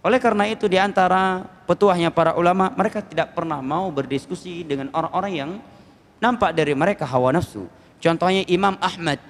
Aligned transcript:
Oleh 0.00 0.16
karena 0.16 0.48
itu 0.48 0.64
di 0.64 0.80
antara 0.80 1.44
petuahnya 1.68 2.08
para 2.08 2.32
ulama, 2.32 2.72
mereka 2.72 3.04
tidak 3.04 3.36
pernah 3.36 3.60
mau 3.60 3.92
berdiskusi 3.92 4.64
dengan 4.64 4.88
orang-orang 4.96 5.32
yang 5.32 5.50
nampak 6.16 6.56
dari 6.56 6.72
mereka 6.72 7.04
hawa 7.04 7.36
nafsu. 7.36 7.68
Contohnya 8.00 8.48
Imam 8.48 8.80
Ahmad. 8.80 9.20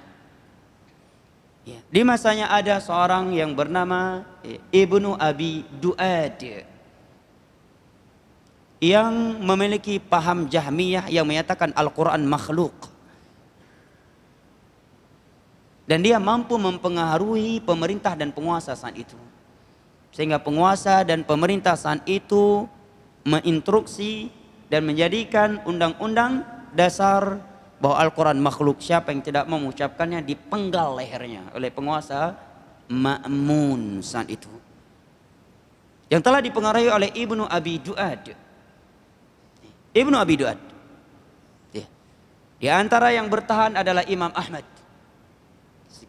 Ya, 1.67 1.77
di 1.91 2.01
masanya 2.01 2.49
ada 2.49 2.79
seorang 2.81 3.35
yang 3.35 3.53
bernama 3.53 4.25
eh, 4.41 4.57
Ibnu 4.73 5.13
Abi 5.19 5.61
Duad 5.77 6.41
yang 8.81 9.13
memiliki 9.37 10.01
paham 10.01 10.49
Jahmiyah 10.49 11.05
yang 11.11 11.27
menyatakan 11.27 11.69
Al-Quran 11.77 12.25
makhluk. 12.25 12.73
Dan 15.85 16.01
dia 16.01 16.17
mampu 16.17 16.55
mempengaruhi 16.55 17.61
pemerintah 17.61 18.15
dan 18.15 18.33
penguasa 18.33 18.73
saat 18.73 18.95
itu. 18.97 19.19
Sehingga 20.11 20.43
penguasa 20.43 21.07
dan 21.07 21.23
pemerintah 21.23 21.79
saat 21.79 22.03
itu 22.03 22.67
menginstruksi 23.23 24.27
dan 24.67 24.83
menjadikan 24.83 25.63
undang-undang 25.63 26.43
dasar 26.75 27.39
bahwa 27.81 27.97
Al-Quran 27.97 28.39
makhluk 28.39 28.79
siapa 28.79 29.09
yang 29.09 29.25
tidak 29.25 29.49
mengucapkannya 29.49 30.21
dipenggal 30.21 30.95
lehernya 30.99 31.49
oleh 31.57 31.73
penguasa 31.73 32.37
Ma'mun 32.91 34.03
saat 34.03 34.27
itu. 34.27 34.51
Yang 36.11 36.21
telah 36.27 36.43
dipengaruhi 36.43 36.91
oleh 36.91 37.09
Ibnu 37.15 37.47
Abi 37.47 37.79
Duad. 37.79 38.35
Ibnu 39.95 40.15
Abi 40.19 40.35
Duad. 40.35 40.59
Ya. 41.71 41.87
Di 42.59 42.67
antara 42.67 43.15
yang 43.15 43.31
bertahan 43.31 43.79
adalah 43.79 44.03
Imam 44.11 44.31
Ahmad. 44.35 44.67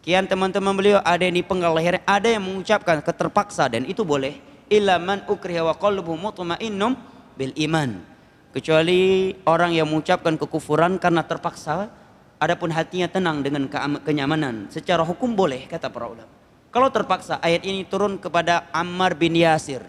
Sekian 0.03 0.27
teman-teman 0.27 0.75
beliau 0.75 0.99
ada 0.99 1.23
yang 1.23 1.39
dipenggal 1.39 1.71
lehernya, 1.79 2.03
ada 2.03 2.27
yang 2.27 2.43
mengucapkan 2.43 2.99
keterpaksa 2.99 3.71
dan 3.71 3.87
itu 3.87 4.03
boleh. 4.03 4.35
Illa 4.67 4.99
man 4.99 5.23
ukriha 5.31 5.63
wa 5.63 5.71
qalbuhu 5.79 6.19
mutmainnum 6.19 6.99
bil 7.39 7.55
iman. 7.55 8.03
Kecuali 8.51 9.31
orang 9.47 9.71
yang 9.71 9.87
mengucapkan 9.87 10.35
kekufuran 10.35 10.99
karena 10.99 11.23
terpaksa, 11.23 11.87
adapun 12.35 12.75
hatinya 12.75 13.07
tenang 13.07 13.47
dengan 13.47 13.71
kenyamanan. 14.03 14.67
Secara 14.67 15.07
hukum 15.07 15.39
boleh 15.39 15.71
kata 15.71 15.87
para 15.87 16.11
ulama. 16.11 16.27
Kalau 16.67 16.91
terpaksa 16.91 17.39
ayat 17.39 17.63
ini 17.63 17.87
turun 17.87 18.19
kepada 18.19 18.67
Ammar 18.75 19.15
bin 19.15 19.39
Yasir. 19.39 19.87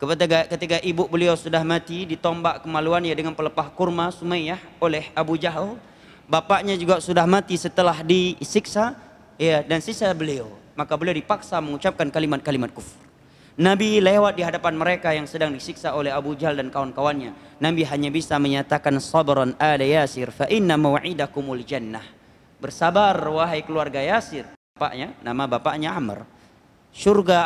Ketika, 0.00 0.48
ketika 0.48 0.76
ibu 0.80 1.12
beliau 1.12 1.36
sudah 1.36 1.60
mati 1.60 2.08
ditombak 2.08 2.64
kemaluannya 2.64 3.12
dengan 3.12 3.36
pelepah 3.36 3.68
kurma 3.76 4.08
Sumayyah 4.16 4.80
oleh 4.80 5.12
Abu 5.12 5.36
Jahal. 5.36 5.76
Bapaknya 6.24 6.72
juga 6.80 7.04
sudah 7.04 7.28
mati 7.28 7.60
setelah 7.60 8.00
disiksa 8.00 9.05
ya 9.36 9.64
dan 9.64 9.80
sisa 9.84 10.10
beliau 10.12 10.50
maka 10.76 10.92
beliau 10.96 11.16
dipaksa 11.16 11.60
mengucapkan 11.60 12.08
kalimat-kalimat 12.12 12.72
kufur 12.72 13.06
Nabi 13.56 14.04
lewat 14.04 14.36
di 14.36 14.44
hadapan 14.44 14.76
mereka 14.76 15.16
yang 15.16 15.24
sedang 15.24 15.48
disiksa 15.48 15.96
oleh 15.96 16.12
Abu 16.12 16.36
Jahal 16.36 16.60
dan 16.60 16.68
kawan-kawannya. 16.68 17.56
Nabi 17.56 17.88
hanya 17.88 18.12
bisa 18.12 18.36
menyatakan 18.36 19.00
sabran 19.00 19.56
ala 19.56 19.80
Yasir 19.80 20.28
fa 20.28 20.44
inna 20.52 20.76
mau'idakumul 20.76 21.64
jannah. 21.64 22.04
Bersabar 22.60 23.16
wahai 23.16 23.64
keluarga 23.64 23.96
Yasir. 24.04 24.44
Bapaknya, 24.76 25.16
nama 25.24 25.48
bapaknya 25.48 25.96
Amr. 25.96 26.28
Surga 26.92 27.40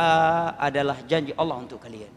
adalah 0.58 0.98
janji 1.06 1.30
Allah 1.38 1.62
untuk 1.62 1.78
kalian. 1.78 2.10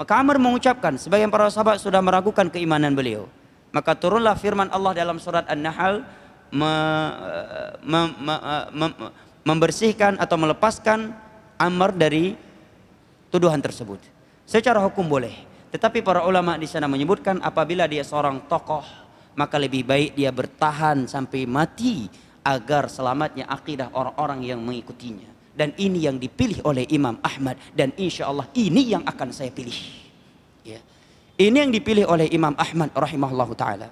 Maka 0.00 0.12
Amr 0.16 0.40
mengucapkan, 0.40 0.96
sebagian 0.96 1.28
para 1.28 1.52
sahabat 1.52 1.76
sudah 1.76 2.00
meragukan 2.00 2.48
keimanan 2.48 2.96
beliau. 2.96 3.28
Maka 3.68 4.00
turunlah 4.00 4.32
firman 4.40 4.72
Allah 4.72 4.96
dalam 4.96 5.20
surat 5.20 5.44
An-Nahl 5.44 6.08
me, 6.50 6.74
me, 7.82 8.00
me, 8.18 8.34
me, 8.74 8.86
membersihkan 9.46 10.18
atau 10.20 10.36
melepaskan 10.36 11.14
Amr 11.56 11.94
dari 11.94 12.34
tuduhan 13.30 13.62
tersebut. 13.62 14.02
Secara 14.44 14.82
hukum 14.82 15.06
boleh, 15.06 15.32
tetapi 15.70 16.02
para 16.02 16.26
ulama 16.26 16.58
di 16.58 16.66
sana 16.66 16.90
menyebutkan 16.90 17.38
apabila 17.40 17.86
dia 17.86 18.02
seorang 18.02 18.42
tokoh, 18.50 18.82
maka 19.38 19.56
lebih 19.56 19.86
baik 19.86 20.18
dia 20.18 20.34
bertahan 20.34 21.06
sampai 21.06 21.46
mati 21.46 22.10
agar 22.42 22.90
selamatnya 22.90 23.46
akidah 23.46 23.94
orang-orang 23.94 24.42
yang 24.42 24.60
mengikutinya. 24.60 25.30
Dan 25.54 25.76
ini 25.76 26.08
yang 26.08 26.16
dipilih 26.16 26.64
oleh 26.64 26.88
Imam 26.88 27.20
Ahmad 27.20 27.60
dan 27.76 27.92
insya 28.00 28.26
Allah 28.32 28.48
ini 28.56 28.96
yang 28.96 29.04
akan 29.04 29.28
saya 29.30 29.52
pilih. 29.52 29.76
Ya. 30.64 30.80
Ini 31.36 31.68
yang 31.68 31.72
dipilih 31.72 32.08
oleh 32.08 32.32
Imam 32.32 32.56
Ahmad 32.56 32.90
rahimahullah 32.96 33.48
taala. 33.54 33.88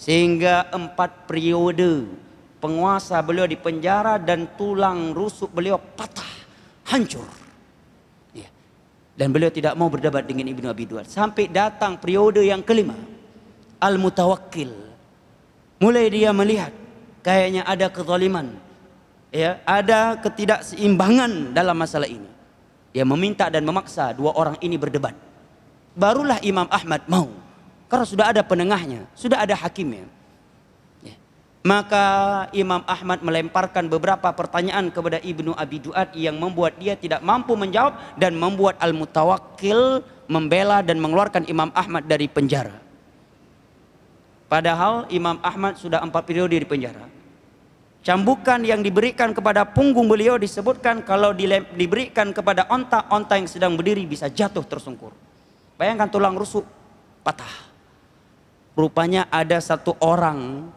Sehingga 0.00 0.72
empat 0.72 1.28
periode 1.28 2.08
penguasa 2.56 3.20
beliau 3.20 3.44
di 3.44 3.52
penjara 3.60 4.16
dan 4.16 4.48
tulang 4.56 5.12
rusuk 5.12 5.52
beliau 5.52 5.76
patah, 5.76 6.32
hancur. 6.88 7.28
Ya. 8.32 8.48
Dan 9.12 9.28
beliau 9.28 9.52
tidak 9.52 9.76
mau 9.76 9.92
berdebat 9.92 10.24
dengan 10.24 10.48
Ibnu 10.48 10.72
Abi 10.72 10.88
Duad. 10.88 11.04
Sampai 11.04 11.52
datang 11.52 12.00
periode 12.00 12.40
yang 12.40 12.64
kelima. 12.64 12.96
Al-Mutawakkil. 13.76 14.72
Mulai 15.84 16.08
dia 16.08 16.32
melihat 16.32 16.72
kayaknya 17.20 17.68
ada 17.68 17.92
kezaliman. 17.92 18.56
Ya, 19.28 19.60
ada 19.68 20.16
ketidakseimbangan 20.16 21.52
dalam 21.52 21.76
masalah 21.76 22.08
ini. 22.08 22.28
Dia 22.96 23.04
meminta 23.04 23.52
dan 23.52 23.68
memaksa 23.68 24.16
dua 24.16 24.32
orang 24.32 24.56
ini 24.64 24.80
berdebat. 24.80 25.12
Barulah 25.92 26.40
Imam 26.40 26.66
Ahmad 26.72 27.04
mau 27.04 27.28
karena 27.90 28.06
sudah 28.06 28.30
ada 28.30 28.46
penengahnya, 28.46 29.02
sudah 29.18 29.42
ada 29.42 29.58
hakimnya. 29.58 30.06
Ya. 31.02 31.18
Maka 31.66 32.06
Imam 32.54 32.86
Ahmad 32.86 33.18
melemparkan 33.18 33.90
beberapa 33.90 34.30
pertanyaan 34.30 34.94
kepada 34.94 35.18
Ibnu 35.18 35.58
Abi 35.58 35.82
Duat 35.82 36.14
yang 36.14 36.38
membuat 36.38 36.78
dia 36.78 36.94
tidak 36.94 37.18
mampu 37.26 37.58
menjawab 37.58 37.98
dan 38.14 38.38
membuat 38.38 38.78
Al-Mutawakkil 38.78 40.06
membela 40.30 40.86
dan 40.86 41.02
mengeluarkan 41.02 41.50
Imam 41.50 41.74
Ahmad 41.74 42.06
dari 42.06 42.30
penjara. 42.30 42.78
Padahal 44.46 45.10
Imam 45.10 45.42
Ahmad 45.42 45.74
sudah 45.74 45.98
empat 45.98 46.22
periode 46.30 46.54
di 46.54 46.66
penjara. 46.66 47.10
Cambukan 48.06 48.62
yang 48.64 48.80
diberikan 48.80 49.34
kepada 49.34 49.66
punggung 49.66 50.08
beliau 50.08 50.40
disebutkan 50.40 51.04
kalau 51.04 51.34
diberikan 51.76 52.32
kepada 52.32 52.64
onta, 52.70 53.04
onta 53.12 53.36
yang 53.36 53.50
sedang 53.50 53.76
berdiri 53.76 54.06
bisa 54.06 54.30
jatuh 54.30 54.64
tersungkur. 54.64 55.12
Bayangkan 55.76 56.08
tulang 56.08 56.38
rusuk 56.38 56.64
patah. 57.20 57.69
Rupanya 58.78 59.26
ada 59.28 59.58
satu 59.58 59.98
orang 59.98 60.70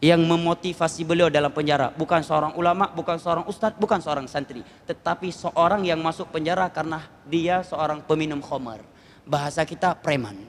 yang 0.00 0.24
memotivasi 0.24 1.04
beliau 1.04 1.28
dalam 1.28 1.52
penjara. 1.52 1.92
Bukan 1.92 2.24
seorang 2.24 2.56
ulama, 2.56 2.88
bukan 2.88 3.20
seorang 3.20 3.44
ustadz, 3.44 3.76
bukan 3.76 4.00
seorang 4.00 4.24
santri. 4.24 4.64
Tetapi 4.88 5.28
seorang 5.28 5.84
yang 5.84 6.00
masuk 6.00 6.32
penjara 6.32 6.66
karena 6.72 7.04
dia 7.28 7.60
seorang 7.60 8.00
peminum 8.00 8.40
khamar. 8.40 8.80
Bahasa 9.28 9.62
kita 9.68 9.92
preman. 9.92 10.40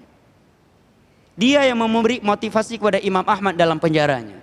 Dia 1.36 1.68
yang 1.68 1.80
memberi 1.84 2.24
motivasi 2.24 2.80
kepada 2.80 3.00
Imam 3.04 3.28
Ahmad 3.28 3.60
dalam 3.60 3.76
penjaranya. 3.76 4.40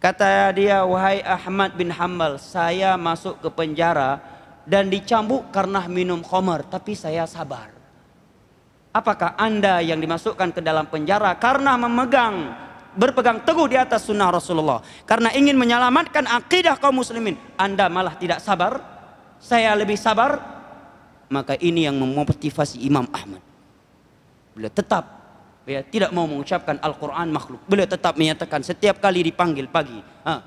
Kata 0.00 0.52
dia, 0.52 0.84
wahai 0.84 1.20
Ahmad 1.24 1.76
bin 1.76 1.92
Hambal, 1.92 2.36
saya 2.40 2.96
masuk 3.00 3.40
ke 3.40 3.48
penjara 3.52 4.20
dan 4.64 4.88
dicambuk 4.88 5.48
karena 5.52 5.84
minum 5.88 6.24
khamar. 6.24 6.64
Tapi 6.64 6.96
saya 6.96 7.28
sabar. 7.28 7.75
Apakah 8.96 9.36
anda 9.36 9.84
yang 9.84 10.00
dimasukkan 10.00 10.56
ke 10.56 10.64
dalam 10.64 10.88
penjara 10.88 11.36
karena 11.36 11.76
memegang 11.76 12.56
berpegang 12.96 13.44
teguh 13.44 13.68
di 13.68 13.76
atas 13.76 14.08
sunnah 14.08 14.32
Rasulullah? 14.32 14.80
Karena 15.04 15.28
ingin 15.36 15.52
menyelamatkan 15.52 16.24
akidah 16.24 16.80
kaum 16.80 17.04
muslimin 17.04 17.36
anda 17.60 17.92
malah 17.92 18.16
tidak 18.16 18.40
sabar? 18.40 18.80
Saya 19.36 19.76
lebih 19.76 20.00
sabar 20.00 20.40
maka 21.28 21.60
ini 21.60 21.84
yang 21.84 22.00
memotivasi 22.00 22.88
Imam 22.88 23.04
Ahmad. 23.12 23.44
Beliau 24.56 24.72
tetap 24.72 25.04
ya, 25.68 25.84
tidak 25.84 26.08
mau 26.16 26.24
mengucapkan 26.24 26.80
Al-Quran 26.80 27.28
makhluk. 27.28 27.60
Beliau 27.68 27.84
tetap 27.84 28.16
menyatakan 28.16 28.64
setiap 28.64 28.96
kali 28.96 29.28
dipanggil 29.28 29.68
pagi 29.68 30.00
ha, 30.24 30.40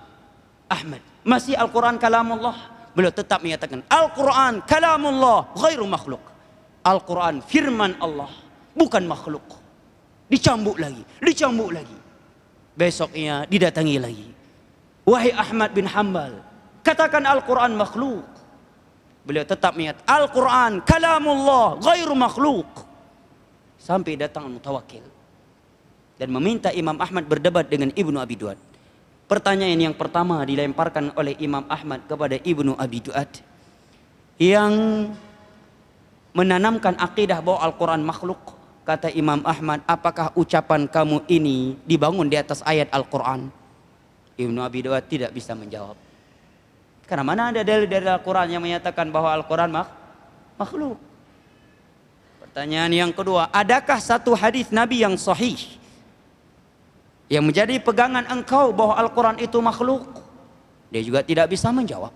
Ahmad 0.66 1.06
masih 1.22 1.54
Al-Quran 1.54 2.02
kalamullah? 2.02 2.58
Beliau 2.98 3.14
tetap 3.14 3.46
menyatakan 3.46 3.86
Al-Quran 3.86 4.66
kalamullah 4.66 5.54
ghairu 5.54 5.86
makhluk 5.86 6.29
Al-Quran 6.90 7.46
firman 7.46 7.94
Allah 8.02 8.34
bukan 8.74 9.06
makhluk. 9.06 9.46
Dicambuk 10.30 10.82
lagi 10.82 11.06
dicambuk 11.22 11.70
lagi. 11.70 12.00
Besoknya 12.74 13.46
didatangi 13.46 13.98
lagi. 14.02 14.30
Wahai 15.06 15.34
Ahmad 15.34 15.70
bin 15.78 15.86
Hambal 15.86 16.42
katakan 16.82 17.22
Al-Quran 17.30 17.78
makhluk. 17.78 18.26
Beliau 19.22 19.46
tetap 19.46 19.78
menyatakan 19.78 20.10
Al-Quran 20.10 20.72
kalamullah 20.82 21.78
ghairu 21.78 22.16
makhluk. 22.18 22.70
Sampai 23.78 24.18
datang 24.18 24.50
mutawakil 24.50 25.06
dan 26.20 26.30
meminta 26.36 26.70
Imam 26.76 27.00
Ahmad 27.00 27.24
berdebat 27.24 27.72
dengan 27.72 27.96
Ibnu 27.96 28.20
Abi 28.20 28.36
Duad. 28.36 28.60
Pertanyaan 29.30 29.80
yang 29.80 29.96
pertama 29.96 30.44
dilemparkan 30.44 31.16
oleh 31.16 31.38
Imam 31.40 31.64
Ahmad 31.72 32.04
kepada 32.10 32.36
Ibnu 32.36 32.76
Abi 32.76 33.00
Duad. 33.00 33.30
Yang 34.36 34.74
menanamkan 36.34 36.96
akidah 36.98 37.42
bahwa 37.42 37.60
Al-Quran 37.66 38.02
makhluk. 38.06 38.40
Kata 38.86 39.14
Imam 39.14 39.46
Ahmad, 39.46 39.86
apakah 39.86 40.34
ucapan 40.34 40.90
kamu 40.90 41.22
ini 41.30 41.78
dibangun 41.86 42.26
di 42.26 42.34
atas 42.34 42.66
ayat 42.66 42.90
Al-Quran? 42.90 43.54
Ibnu 44.34 44.60
Abi 44.66 44.82
Dawud 44.82 45.06
tidak 45.06 45.30
bisa 45.30 45.54
menjawab. 45.54 45.94
Karena 47.06 47.26
mana 47.26 47.54
ada 47.54 47.62
dalil 47.62 47.86
dari 47.86 48.06
Al-Quran 48.06 48.50
yang 48.50 48.62
menyatakan 48.62 49.10
bahwa 49.14 49.30
Al-Quran 49.34 49.70
mak 49.70 49.90
makhluk. 50.58 50.98
Pertanyaan 52.42 52.90
yang 52.90 53.12
kedua, 53.14 53.50
adakah 53.54 54.02
satu 54.02 54.34
hadis 54.34 54.74
Nabi 54.74 55.06
yang 55.06 55.14
sahih 55.22 55.58
yang 57.30 57.46
menjadi 57.46 57.78
pegangan 57.78 58.26
engkau 58.26 58.74
bahwa 58.74 58.98
Al-Quran 58.98 59.38
itu 59.38 59.58
makhluk? 59.62 60.02
Dia 60.90 61.06
juga 61.06 61.22
tidak 61.22 61.54
bisa 61.54 61.70
menjawab. 61.70 62.10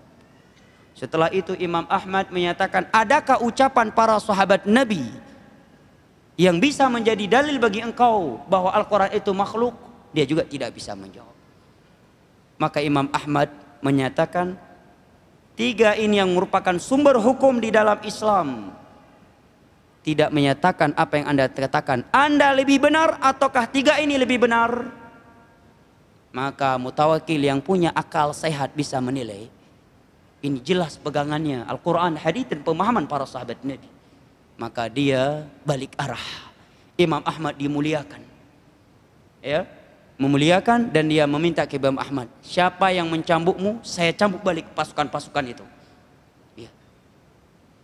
Setelah 0.94 1.26
itu 1.34 1.58
Imam 1.58 1.82
Ahmad 1.90 2.30
menyatakan, 2.30 2.86
adakah 2.94 3.42
ucapan 3.42 3.90
para 3.90 4.14
sahabat 4.22 4.62
Nabi 4.62 5.10
yang 6.38 6.62
bisa 6.62 6.86
menjadi 6.86 7.26
dalil 7.42 7.58
bagi 7.58 7.82
engkau 7.82 8.38
bahwa 8.46 8.70
Al-Quran 8.70 9.10
itu 9.10 9.30
makhluk? 9.34 9.74
Dia 10.14 10.22
juga 10.22 10.46
tidak 10.46 10.70
bisa 10.70 10.94
menjawab. 10.94 11.34
Maka 12.62 12.78
Imam 12.78 13.10
Ahmad 13.10 13.50
menyatakan, 13.82 14.54
tiga 15.58 15.98
ini 15.98 16.22
yang 16.22 16.30
merupakan 16.30 16.78
sumber 16.78 17.18
hukum 17.18 17.58
di 17.58 17.74
dalam 17.74 17.98
Islam 18.06 18.70
tidak 20.04 20.28
menyatakan 20.30 20.92
apa 20.94 21.16
yang 21.16 21.26
Anda 21.32 21.48
katakan. 21.48 22.04
Anda 22.12 22.52
lebih 22.52 22.86
benar 22.86 23.16
ataukah 23.18 23.64
tiga 23.66 23.96
ini 23.96 24.20
lebih 24.20 24.44
benar? 24.44 24.84
Maka 26.30 26.76
mutawakil 26.76 27.40
yang 27.40 27.64
punya 27.64 27.88
akal 27.96 28.36
sehat 28.36 28.76
bisa 28.76 29.00
menilai. 29.00 29.48
Ini 30.44 30.60
jelas 30.60 31.00
pegangannya 31.00 31.64
Al-Quran, 31.64 32.20
hadis 32.20 32.44
dan 32.44 32.60
pemahaman 32.60 33.08
para 33.08 33.24
sahabat 33.24 33.64
Nabi. 33.64 33.88
Maka 34.60 34.92
dia 34.92 35.48
balik 35.64 35.96
arah. 35.96 36.20
Imam 37.00 37.24
Ahmad 37.24 37.56
dimuliakan. 37.56 38.20
Ya, 39.40 39.64
memuliakan 40.20 40.92
dan 40.92 41.08
dia 41.08 41.24
meminta 41.24 41.64
ke 41.64 41.80
Imam 41.80 41.96
Ahmad, 41.96 42.28
siapa 42.40 42.92
yang 42.92 43.08
mencambukmu, 43.10 43.82
saya 43.84 44.12
cambuk 44.12 44.40
balik 44.44 44.68
pasukan-pasukan 44.72 45.44
itu. 45.48 45.64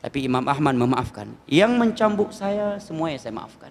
Tapi 0.01 0.25
Imam 0.25 0.41
Ahmad 0.49 0.73
memaafkan. 0.81 1.29
Yang 1.45 1.73
mencambuk 1.77 2.33
saya 2.33 2.81
semuanya 2.81 3.21
saya 3.21 3.37
maafkan. 3.37 3.69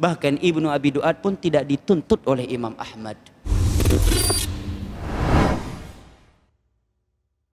Bahkan 0.00 0.40
Ibnu 0.40 0.72
Abi 0.72 0.96
Duat 0.96 1.20
pun 1.20 1.36
tidak 1.36 1.68
dituntut 1.68 2.24
oleh 2.24 2.48
Imam 2.48 2.72
Ahmad. 2.80 3.20